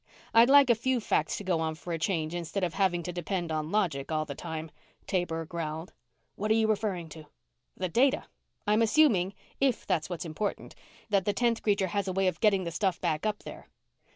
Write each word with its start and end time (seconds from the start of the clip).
I'd 0.33 0.49
like 0.49 0.71
a 0.71 0.73
few 0.73 0.99
facts 0.99 1.37
to 1.37 1.43
go 1.43 1.59
on 1.59 1.75
for 1.75 1.93
a 1.93 1.99
change 1.99 2.33
instead 2.33 2.63
of 2.63 2.73
having 2.73 3.03
to 3.03 3.11
depend 3.13 3.51
on 3.51 3.69
logic 3.71 4.11
all 4.11 4.25
the 4.25 4.33
time," 4.33 4.71
Taber 5.05 5.45
growled. 5.45 5.93
"What 6.35 6.49
are 6.49 6.55
you 6.55 6.65
referring 6.65 7.07
to?" 7.09 7.27
"The 7.77 7.87
data. 7.87 8.23
I'm 8.65 8.81
assuming, 8.81 9.35
if 9.59 9.85
that's 9.85 10.09
what's 10.09 10.25
important, 10.25 10.73
that 11.11 11.25
the 11.25 11.33
tenth 11.33 11.61
creature 11.61 11.89
has 11.89 12.07
a 12.07 12.13
way 12.13 12.25
of 12.25 12.39
getting 12.39 12.63
the 12.63 12.71
stuff 12.71 12.99
back 12.99 13.27
up 13.27 13.43
there." 13.43 13.67